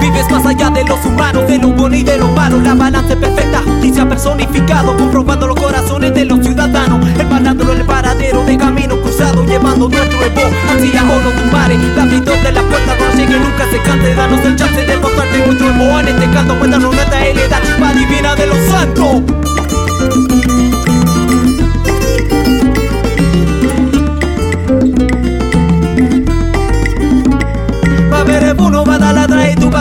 [0.00, 2.60] Vives más allá de los humanos, de lo bueno y de lo malo.
[2.60, 7.06] La balanza perfecta, justicia personificado Comprobando los corazones de los ciudadanos.
[7.18, 10.40] Hermanándolo en el paradero de camino cruzado Llevando nuestro evo,
[10.70, 14.56] hacia oro tumare La vida de la puerta no llegue, nunca se cante Danos el
[14.56, 17.60] chance de mostrarte nuestro evo En este canto, cuéntanos nuestra heredad
[17.94, 19.41] divina de los santos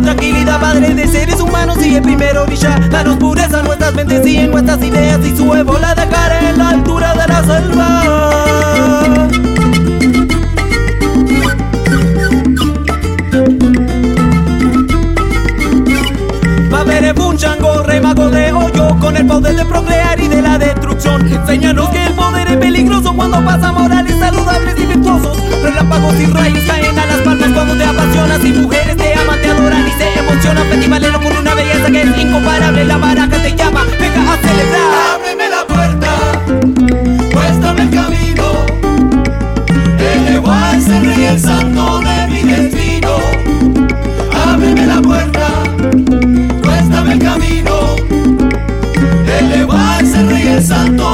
[0.00, 2.78] tranquilidad, padre de seres humanos y el primero orilla.
[2.90, 6.68] Danos pureza nuestras mentes y en nuestras ideas y su evo la dejaré en la
[6.70, 8.30] altura de la selva.
[17.30, 21.26] Un chango, remago de hoyo con el poder de procrear y de la destrucción.
[21.32, 25.36] Enséñanos que el poder es peligroso cuando pasa morales saludables y virtuosos.
[25.62, 28.79] Relámpagos y rayos caen a las palmas cuando te apasionas y mujeres
[30.40, 30.68] emocionan.
[30.68, 32.84] Festivalero con una belleza que es incomparable.
[32.84, 34.80] La baraja te llama, venga a celebrar.
[35.14, 36.10] Ábreme la puerta,
[37.34, 38.44] muéstrame el camino.
[39.98, 43.16] El igual se ríe el santo de mi destino.
[44.46, 45.48] Ábreme la puerta,
[46.64, 47.96] muéstrame el camino.
[49.38, 51.09] El igual se ríe el santo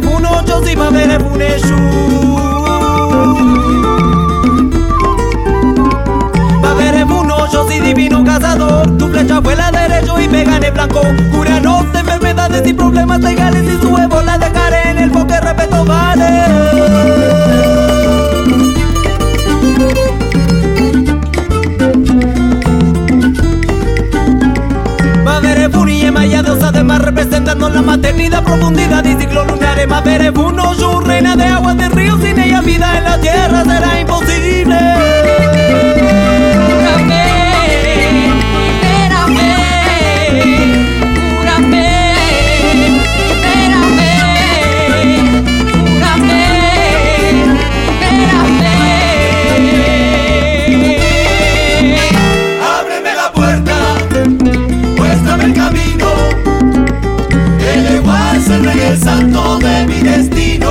[0.00, 1.18] buno, yo si vere
[7.04, 11.00] buno, yo soy divino cazador, tu flecha vuela derecho y pega en el blanco.
[11.32, 15.84] Curanos de enfermedades y problemas legales y su huevo la dejaré en el bosque, respeto
[15.84, 16.28] vale.
[25.24, 29.04] Mavere Funi y Maya diosa representando la maternidad, profundidad
[59.18, 60.70] alto de mi destino.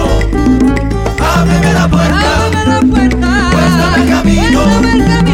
[1.19, 5.26] Ábreme la puerta, ábreme la puerta, el camino.